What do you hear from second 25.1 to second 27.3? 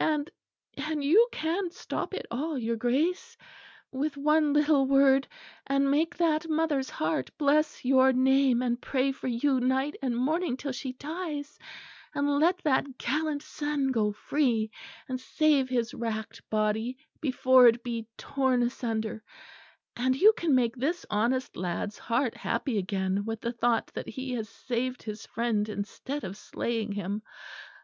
friend instead of slaying him.